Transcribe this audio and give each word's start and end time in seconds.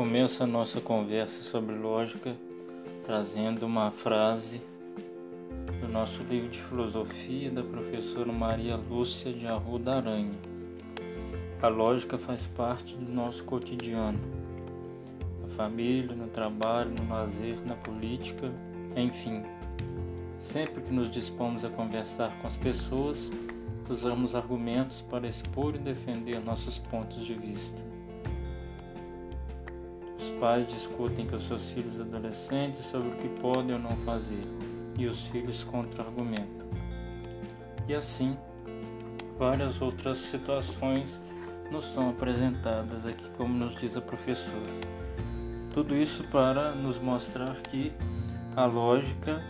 começo 0.00 0.42
a 0.42 0.46
nossa 0.46 0.80
conversa 0.80 1.42
sobre 1.42 1.74
lógica 1.74 2.34
trazendo 3.04 3.66
uma 3.66 3.90
frase 3.90 4.58
do 5.78 5.86
nosso 5.88 6.22
livro 6.22 6.48
de 6.48 6.58
filosofia 6.58 7.50
da 7.50 7.62
professora 7.62 8.32
Maria 8.32 8.76
Lúcia 8.76 9.30
de 9.30 9.46
Arruda 9.46 9.96
Aranha. 9.96 10.32
A 11.60 11.68
lógica 11.68 12.16
faz 12.16 12.46
parte 12.46 12.96
do 12.96 13.12
nosso 13.12 13.44
cotidiano, 13.44 14.18
na 15.42 15.48
família, 15.48 16.16
no 16.16 16.28
trabalho, 16.28 16.92
no 16.98 17.06
lazer, 17.06 17.58
na 17.66 17.74
política, 17.74 18.50
enfim. 18.96 19.42
Sempre 20.38 20.80
que 20.80 20.90
nos 20.90 21.10
dispomos 21.10 21.62
a 21.62 21.68
conversar 21.68 22.34
com 22.40 22.48
as 22.48 22.56
pessoas, 22.56 23.30
usamos 23.86 24.34
argumentos 24.34 25.02
para 25.02 25.28
expor 25.28 25.74
e 25.74 25.78
defender 25.78 26.40
nossos 26.40 26.78
pontos 26.78 27.22
de 27.22 27.34
vista. 27.34 27.99
Pais 30.40 30.66
discutem 30.66 31.26
com 31.26 31.38
seus 31.38 31.70
filhos 31.70 32.00
adolescentes 32.00 32.80
sobre 32.86 33.10
o 33.10 33.16
que 33.18 33.28
podem 33.40 33.74
ou 33.74 33.78
não 33.78 33.94
fazer, 33.98 34.42
e 34.98 35.06
os 35.06 35.26
filhos 35.26 35.62
contra-argumentam. 35.64 36.66
E 37.86 37.94
assim, 37.94 38.38
várias 39.38 39.82
outras 39.82 40.16
situações 40.16 41.20
nos 41.70 41.84
são 41.84 42.08
apresentadas 42.08 43.04
aqui, 43.04 43.28
como 43.36 43.52
nos 43.52 43.76
diz 43.76 43.98
a 43.98 44.00
professora. 44.00 44.70
Tudo 45.74 45.94
isso 45.94 46.24
para 46.28 46.74
nos 46.74 46.98
mostrar 46.98 47.60
que 47.60 47.92
a 48.56 48.64
lógica 48.64 49.44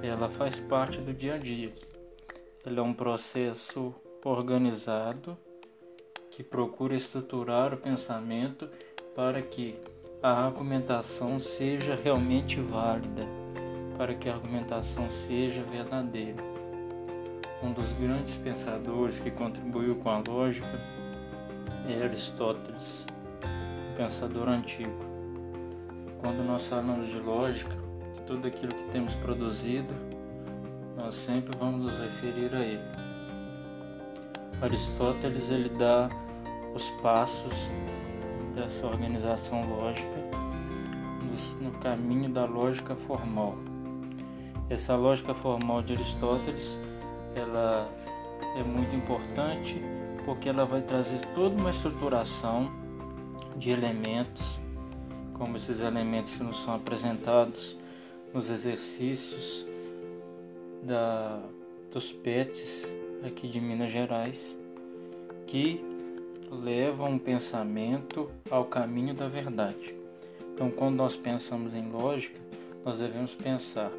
ela 0.00 0.28
faz 0.28 0.60
parte 0.60 1.00
do 1.00 1.12
dia 1.12 1.34
a 1.34 1.38
dia. 1.38 1.74
Ela 2.64 2.78
é 2.78 2.82
um 2.82 2.94
processo 2.94 3.92
organizado 4.24 5.36
que 6.30 6.44
procura 6.44 6.94
estruturar 6.94 7.74
o 7.74 7.78
pensamento 7.78 8.68
para 9.14 9.40
que 9.42 9.78
a 10.26 10.44
argumentação 10.44 11.38
seja 11.38 11.94
realmente 12.02 12.60
válida, 12.60 13.24
para 13.96 14.12
que 14.12 14.28
a 14.28 14.32
argumentação 14.32 15.08
seja 15.08 15.62
verdadeira. 15.62 16.42
Um 17.62 17.72
dos 17.72 17.92
grandes 17.92 18.34
pensadores 18.34 19.20
que 19.20 19.30
contribuiu 19.30 19.94
com 19.94 20.10
a 20.10 20.18
lógica 20.18 20.80
é 21.88 22.02
Aristóteles, 22.02 23.06
um 23.44 23.96
pensador 23.96 24.48
antigo. 24.48 24.98
Quando 26.20 26.44
nós 26.44 26.66
falamos 26.66 27.06
de 27.06 27.20
lógica, 27.20 27.76
tudo 28.26 28.48
aquilo 28.48 28.74
que 28.74 28.90
temos 28.90 29.14
produzido, 29.14 29.94
nós 30.96 31.14
sempre 31.14 31.56
vamos 31.56 31.86
nos 31.86 31.98
referir 32.00 32.52
a 32.52 32.64
ele. 32.64 32.82
Aristóteles 34.60 35.50
ele 35.50 35.68
dá 35.68 36.08
os 36.74 36.90
passos 37.00 37.70
dessa 38.56 38.86
organização 38.86 39.60
lógica 39.68 40.16
no, 41.22 41.68
no 41.68 41.78
caminho 41.78 42.30
da 42.30 42.46
lógica 42.46 42.96
formal. 42.96 43.54
Essa 44.70 44.96
lógica 44.96 45.34
formal 45.34 45.82
de 45.82 45.92
Aristóteles, 45.92 46.80
ela 47.36 47.88
é 48.56 48.62
muito 48.64 48.96
importante 48.96 49.80
porque 50.24 50.48
ela 50.48 50.64
vai 50.64 50.80
trazer 50.80 51.20
toda 51.34 51.54
uma 51.60 51.70
estruturação 51.70 52.72
de 53.56 53.70
elementos, 53.70 54.58
como 55.34 55.56
esses 55.56 55.80
elementos 55.80 56.34
que 56.34 56.42
nos 56.42 56.64
são 56.64 56.74
apresentados 56.74 57.76
nos 58.34 58.50
exercícios 58.50 59.66
da, 60.82 61.40
dos 61.92 62.12
PETs 62.12 62.96
aqui 63.24 63.46
de 63.46 63.60
Minas 63.60 63.92
Gerais, 63.92 64.56
que 65.46 65.95
levam 66.50 67.12
um 67.12 67.18
pensamento 67.18 68.30
ao 68.50 68.64
caminho 68.64 69.14
da 69.14 69.28
verdade. 69.28 69.94
Então, 70.52 70.70
quando 70.70 70.96
nós 70.96 71.16
pensamos 71.16 71.74
em 71.74 71.88
lógica, 71.90 72.38
nós 72.84 72.98
devemos 72.98 73.34
pensar 73.34 73.90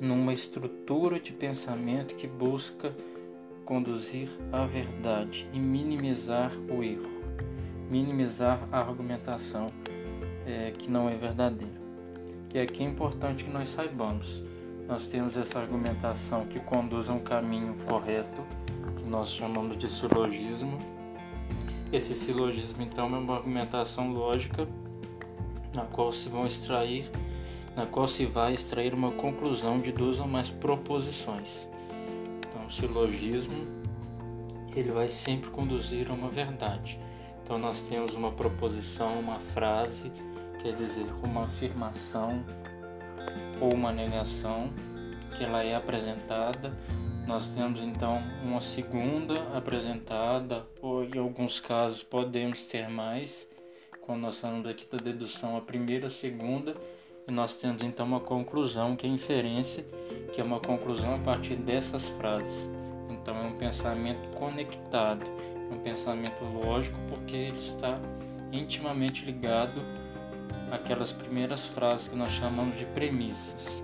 numa 0.00 0.32
estrutura 0.32 1.20
de 1.20 1.32
pensamento 1.32 2.14
que 2.14 2.26
busca 2.26 2.94
conduzir 3.64 4.28
à 4.52 4.64
verdade 4.64 5.48
e 5.52 5.58
minimizar 5.58 6.52
o 6.70 6.82
erro, 6.82 7.10
minimizar 7.90 8.66
a 8.72 8.80
argumentação 8.80 9.70
é, 10.46 10.72
que 10.76 10.90
não 10.90 11.08
é 11.08 11.16
verdadeira. 11.16 11.78
E 12.54 12.58
aqui 12.58 12.82
é 12.82 12.86
importante 12.86 13.44
que 13.44 13.50
nós 13.50 13.68
saibamos 13.68 14.42
nós 14.88 15.06
temos 15.06 15.36
essa 15.36 15.60
argumentação 15.60 16.46
que 16.46 16.58
conduz 16.58 17.10
a 17.10 17.12
um 17.12 17.20
caminho 17.20 17.76
correto, 17.86 18.42
que 18.96 19.04
nós 19.04 19.30
chamamos 19.30 19.76
de 19.76 19.86
silogismo. 19.86 20.78
Esse 21.90 22.14
silogismo, 22.14 22.82
então, 22.82 23.06
é 23.14 23.18
uma 23.18 23.36
argumentação 23.36 24.12
lógica 24.12 24.68
na 25.74 25.84
qual 25.84 26.12
se 26.12 26.28
vão 26.28 26.46
extrair, 26.46 27.10
na 27.74 27.86
qual 27.86 28.06
se 28.06 28.26
vai 28.26 28.52
extrair 28.52 28.92
uma 28.92 29.12
conclusão 29.12 29.80
de 29.80 29.90
duas 29.90 30.20
ou 30.20 30.26
mais 30.26 30.50
proposições. 30.50 31.66
Então, 32.46 32.66
o 32.66 32.70
silogismo 32.70 33.66
ele 34.76 34.90
vai 34.90 35.08
sempre 35.08 35.48
conduzir 35.48 36.10
a 36.10 36.14
uma 36.14 36.28
verdade. 36.28 36.98
Então, 37.42 37.58
nós 37.58 37.80
temos 37.80 38.14
uma 38.14 38.32
proposição, 38.32 39.18
uma 39.18 39.40
frase, 39.40 40.12
quer 40.62 40.74
dizer, 40.74 41.06
uma 41.22 41.44
afirmação 41.44 42.44
ou 43.60 43.72
uma 43.72 43.90
negação 43.90 44.70
que 45.36 45.42
ela 45.42 45.64
é 45.64 45.74
apresentada. 45.74 46.76
Nós 47.28 47.46
temos 47.48 47.82
então 47.82 48.22
uma 48.42 48.62
segunda 48.62 49.34
apresentada, 49.54 50.66
ou 50.80 51.04
em 51.04 51.18
alguns 51.18 51.60
casos 51.60 52.02
podemos 52.02 52.64
ter 52.64 52.88
mais. 52.88 53.46
Quando 54.00 54.22
nós 54.22 54.40
falamos 54.40 54.66
aqui 54.66 54.86
da 54.90 54.96
dedução, 54.96 55.54
a 55.54 55.60
primeira, 55.60 56.06
a 56.06 56.10
segunda, 56.10 56.74
e 57.28 57.30
nós 57.30 57.54
temos 57.54 57.82
então 57.82 58.06
uma 58.06 58.18
conclusão, 58.18 58.96
que 58.96 59.06
é 59.06 59.10
inferência, 59.10 59.84
que 60.32 60.40
é 60.40 60.44
uma 60.44 60.58
conclusão 60.58 61.16
a 61.16 61.18
partir 61.18 61.56
dessas 61.56 62.08
frases. 62.08 62.70
Então 63.10 63.36
é 63.36 63.42
um 63.42 63.56
pensamento 63.56 64.26
conectado, 64.30 65.26
é 65.70 65.74
um 65.74 65.80
pensamento 65.80 66.42
lógico, 66.44 66.96
porque 67.10 67.36
ele 67.36 67.58
está 67.58 68.00
intimamente 68.50 69.26
ligado 69.26 69.82
aquelas 70.70 71.12
primeiras 71.12 71.66
frases 71.66 72.08
que 72.08 72.16
nós 72.16 72.30
chamamos 72.30 72.78
de 72.78 72.86
premissas. 72.86 73.82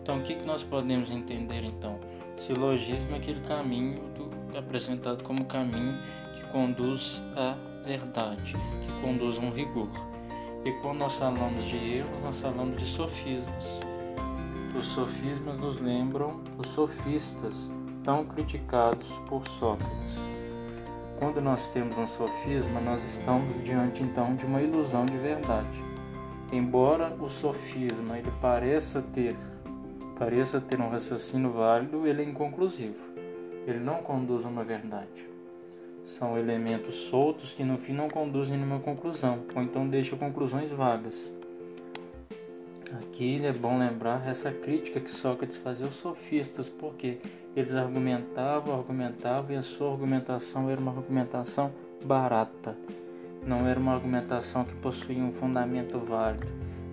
Então, 0.00 0.18
o 0.18 0.22
que, 0.22 0.36
que 0.36 0.46
nós 0.46 0.62
podemos 0.62 1.10
entender 1.10 1.64
então? 1.64 1.98
Silogismo 2.40 3.12
é 3.12 3.18
aquele 3.18 3.46
caminho 3.46 4.00
do, 4.14 4.58
apresentado 4.58 5.22
como 5.22 5.44
caminho 5.44 5.98
que 6.32 6.42
conduz 6.50 7.22
à 7.36 7.54
verdade, 7.84 8.54
que 8.54 9.02
conduz 9.02 9.36
a 9.36 9.42
um 9.42 9.50
rigor. 9.50 9.90
E 10.64 10.72
quando 10.80 11.00
nós 11.00 11.16
falamos 11.16 11.62
de 11.66 11.76
erros, 11.76 12.22
nós 12.22 12.40
falamos 12.40 12.80
de 12.80 12.86
sofismas. 12.86 13.80
Os 14.74 14.86
sofismas 14.86 15.58
nos 15.58 15.82
lembram 15.82 16.40
os 16.56 16.68
sofistas 16.68 17.70
tão 18.02 18.24
criticados 18.24 19.06
por 19.28 19.46
Sócrates. 19.46 20.18
Quando 21.18 21.42
nós 21.42 21.68
temos 21.74 21.98
um 21.98 22.06
sofisma, 22.06 22.80
nós 22.80 23.04
estamos 23.04 23.62
diante 23.62 24.02
então 24.02 24.34
de 24.34 24.46
uma 24.46 24.62
ilusão 24.62 25.04
de 25.04 25.18
verdade. 25.18 25.84
Embora 26.50 27.14
o 27.20 27.28
sofisma 27.28 28.18
ele 28.18 28.32
pareça 28.40 29.02
ter 29.02 29.36
pareça 30.20 30.60
ter 30.60 30.78
um 30.78 30.90
raciocínio 30.90 31.50
válido, 31.50 32.06
ele 32.06 32.20
é 32.20 32.24
inconclusivo. 32.26 33.02
Ele 33.66 33.78
não 33.78 34.02
conduz 34.02 34.44
a 34.44 34.48
uma 34.48 34.62
verdade. 34.62 35.26
São 36.04 36.36
elementos 36.36 36.94
soltos 36.94 37.54
que 37.54 37.64
no 37.64 37.78
fim 37.78 37.94
não 37.94 38.06
conduzem 38.06 38.52
a 38.52 38.58
nenhuma 38.58 38.80
conclusão, 38.80 39.38
ou 39.56 39.62
então 39.62 39.88
deixam 39.88 40.18
conclusões 40.18 40.70
vagas. 40.72 41.32
Aqui 43.00 43.42
é 43.46 43.50
bom 43.50 43.78
lembrar 43.78 44.28
essa 44.28 44.52
crítica 44.52 45.00
que 45.00 45.10
Sócrates 45.10 45.56
fazia 45.56 45.86
aos 45.86 45.94
sofistas, 45.94 46.68
porque 46.68 47.16
eles 47.56 47.74
argumentavam, 47.74 48.74
argumentavam 48.74 49.52
e 49.52 49.56
a 49.56 49.62
sua 49.62 49.90
argumentação 49.90 50.68
era 50.68 50.78
uma 50.78 50.94
argumentação 50.94 51.72
barata. 52.04 52.76
Não 53.46 53.66
era 53.66 53.80
uma 53.80 53.94
argumentação 53.94 54.64
que 54.64 54.74
possuía 54.74 55.22
um 55.22 55.32
fundamento 55.32 55.98
válido, 55.98 56.46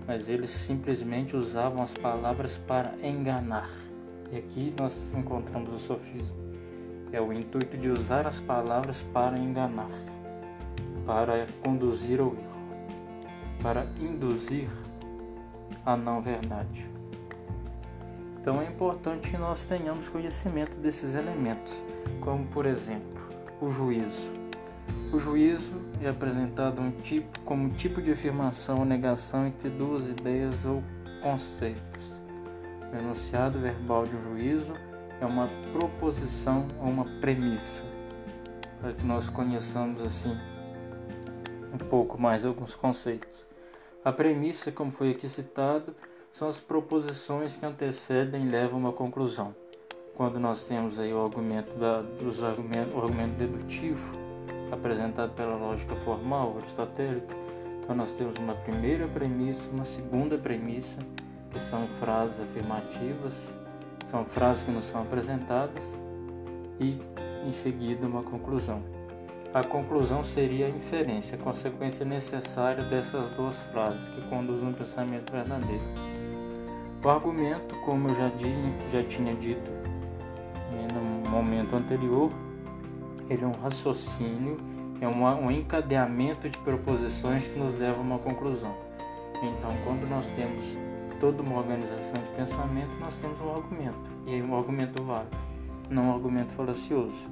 mas 0.07 0.30
eles 0.30 0.50
simplesmente 0.50 1.36
usavam 1.36 1.83
as 1.83 1.94
palavras 1.94 2.57
para 2.57 2.94
enganar. 3.04 3.69
E 4.31 4.38
aqui 4.38 4.74
nós 4.77 5.12
encontramos 5.13 5.74
o 5.74 5.80
sofismo. 5.80 6.48
É 7.12 7.21
o 7.21 7.33
intuito 7.33 7.77
de 7.77 7.89
usar 7.89 8.25
as 8.25 8.39
palavras 8.39 9.01
para 9.01 9.38
enganar, 9.38 9.92
para 11.06 11.45
conduzir 11.62 12.19
ao 12.19 12.27
erro, 12.27 12.57
para 13.62 13.86
induzir 14.00 14.68
a 15.86 15.95
não 15.95 16.21
verdade. 16.21 16.86
Então 18.39 18.62
é 18.62 18.65
importante 18.65 19.30
que 19.30 19.38
nós 19.38 19.65
tenhamos 19.65 20.07
conhecimento 20.07 20.77
desses 20.77 21.15
elementos, 21.15 21.74
como 22.21 22.45
por 22.48 22.65
exemplo 22.65 23.27
o 23.62 23.69
juízo. 23.69 24.31
O 25.12 25.19
juízo 25.19 25.74
é 26.06 26.10
apresentado 26.10 26.82
um 26.82 26.92
tipo, 26.92 27.40
como 27.42 27.70
tipo 27.70 28.02
de 28.02 28.12
afirmação 28.12 28.80
ou 28.80 28.86
negação 28.86 29.48
entre 29.48 29.70
duas 29.70 30.08
ideias 30.08 30.66
ou 30.66 30.84
conceitos. 31.22 32.22
O 32.92 32.96
enunciado 32.96 33.60
verbal 33.60 34.06
de 34.06 34.16
um 34.16 34.22
juízo 34.22 34.74
é 35.20 35.26
uma 35.26 35.50
proposição 35.74 36.68
ou 36.80 36.88
uma 36.90 37.06
premissa, 37.20 37.84
para 38.80 38.94
que 38.94 39.06
nós 39.06 39.30
conheçamos 39.30 40.02
assim 40.02 40.38
um 41.74 41.78
pouco 41.78 42.20
mais 42.20 42.46
alguns 42.46 42.76
conceitos. 42.76 43.46
A 44.06 44.12
premissa, 44.12 44.72
como 44.72 44.92
foi 44.92 45.12
aqui 45.12 45.28
citado, 45.28 45.94
são 46.32 46.48
as 46.48 46.60
proposições 46.60 47.56
que 47.56 47.66
antecedem 47.66 48.46
e 48.46 48.50
levam 48.50 48.76
a 48.76 48.84
uma 48.84 48.94
conclusão. 48.94 49.56
Quando 50.16 50.40
nós 50.40 50.68
temos 50.68 51.00
aí 51.00 51.14
o 51.14 51.24
argumento, 51.24 51.78
da, 51.78 52.02
dos 52.02 52.40
o 52.40 52.46
argumento 52.46 53.36
dedutivo, 53.38 54.26
apresentado 54.72 55.34
pela 55.34 55.56
lógica 55.56 55.96
formal 55.96 56.58
aristotélica, 56.58 57.36
então 57.81 57.96
nós 57.96 58.12
temos 58.14 58.36
uma 58.36 58.54
primeira 58.54 59.08
premissa, 59.08 59.72
uma 59.72 59.86
segunda 59.86 60.38
premissa, 60.38 61.00
que 61.50 61.60
são 61.60 61.88
frases 61.88 62.42
afirmativas, 62.42 63.56
são 64.06 64.25
frases 64.25 64.64
que 64.64 64.72
nos 64.72 64.86
são 64.86 65.02
apresentadas, 65.02 65.98
e 66.80 67.00
em 67.46 67.52
seguida 67.52 68.06
uma 68.06 68.24
conclusão. 68.24 68.81
A 69.54 69.64
conclusão 69.64 70.24
seria 70.24 70.66
a 70.68 70.70
inferência, 70.70 71.38
a 71.38 71.42
consequência 71.42 72.06
necessária 72.06 72.84
dessas 72.84 73.30
duas 73.31 73.62
frases 73.62 74.10
que 74.10 74.22
conduzem 74.30 74.68
ao 74.68 74.74
pensamento 74.74 75.31
verdadeiro. 75.31 75.84
O 77.04 77.10
argumento, 77.10 77.74
como 77.86 78.10
eu 78.10 78.16
já, 78.16 78.30
já 78.92 79.04
tinha 79.04 79.34
dito 79.34 79.72
né, 80.72 80.88
no 80.94 81.30
momento 81.30 81.75
anterior, 81.75 82.30
ele 83.29 83.44
é 83.44 83.47
um 83.47 83.51
raciocínio, 83.51 84.57
é 85.00 85.07
uma, 85.07 85.35
um 85.35 85.51
encadeamento 85.51 86.50
de 86.50 86.57
proposições 86.59 87.47
que 87.47 87.57
nos 87.57 87.77
leva 87.77 87.97
a 87.97 88.01
uma 88.01 88.19
conclusão. 88.19 88.74
Então, 89.44 89.69
quando 89.83 90.09
nós 90.09 90.27
temos 90.29 90.75
toda 91.19 91.41
uma 91.41 91.57
organização 91.57 92.21
de 92.21 92.29
pensamento, 92.35 92.91
nós 93.00 93.15
temos 93.15 93.39
um 93.39 93.53
argumento, 93.53 94.09
e 94.25 94.39
é 94.39 94.44
um 94.44 94.57
argumento 94.57 95.03
válido, 95.03 95.38
não 95.89 96.09
um 96.09 96.13
argumento 96.13 96.53
falacioso. 96.53 97.27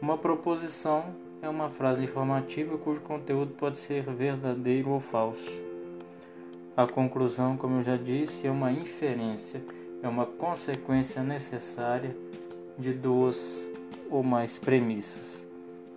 Uma 0.00 0.18
proposição 0.18 1.04
é 1.40 1.48
uma 1.48 1.68
frase 1.68 2.04
informativa 2.04 2.76
cujo 2.78 3.00
conteúdo 3.00 3.52
pode 3.54 3.78
ser 3.78 4.02
verdadeiro 4.02 4.90
ou 4.90 5.00
falso. 5.00 5.50
A 6.76 6.86
conclusão, 6.86 7.56
como 7.56 7.78
eu 7.78 7.82
já 7.82 7.96
disse, 7.96 8.46
é 8.46 8.50
uma 8.50 8.70
inferência, 8.70 9.62
é 10.02 10.08
uma 10.08 10.24
consequência 10.24 11.22
necessária 11.22 12.16
de 12.78 12.92
duas 12.92 13.68
ou 14.10 14.22
mais 14.22 14.58
premissas. 14.58 15.46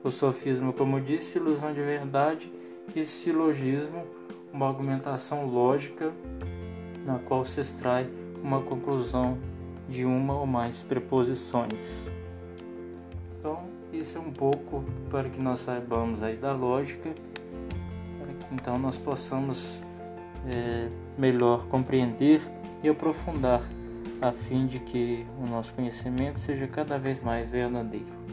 O 0.04 0.10
sofismo, 0.10 0.74
como 0.74 1.00
disse, 1.00 1.38
ilusão 1.38 1.74
de 1.74 1.82
verdade 1.82 2.52
e 2.96 3.04
silogismo, 3.04 4.04
uma 4.52 4.68
argumentação 4.68 5.46
lógica 5.46 6.12
na 7.06 7.20
qual 7.20 7.46
se 7.46 7.62
extrai 7.62 8.10
uma 8.44 8.62
conclusão 8.62 9.38
de 9.88 10.06
uma 10.06 10.40
ou 10.40 10.46
mais 10.46 10.84
preposições. 10.84 12.10
Então, 13.40 13.64
isso 13.92 14.18
é 14.18 14.22
um 14.22 14.32
pouco 14.32 14.84
para 15.10 15.30
que 15.30 15.40
nós 15.40 15.60
saibamos 15.60 16.24
aí 16.24 16.36
da 16.36 16.54
lógica, 16.54 17.10
para 18.20 18.34
que 18.34 18.56
então 18.56 18.80
nós 18.80 18.98
possamos 18.98 19.82
é, 20.48 20.90
melhor 21.18 21.68
compreender 21.68 22.42
e 22.84 22.90
aprofundar, 22.90 23.62
a 24.22 24.32
fim 24.32 24.68
de 24.68 24.80
que 24.80 25.26
o 25.40 25.48
nosso 25.48 25.74
conhecimento 25.74 26.40
seja 26.40 26.68
cada 26.68 26.98
vez 26.98 27.20
mais 27.20 27.50
verdadeiro. 27.50 28.31